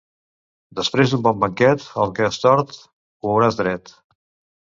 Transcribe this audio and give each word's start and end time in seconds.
Després 0.77 1.11
d'un 1.11 1.19
bon 1.27 1.43
banquet, 1.43 1.85
el 2.05 2.13
que 2.19 2.25
és 2.29 2.39
tort 2.45 2.73
ho 2.79 3.33
veuràs 3.35 3.61
dret. 3.61 3.93